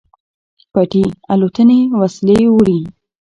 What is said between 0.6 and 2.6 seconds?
پټې الوتنې وسلې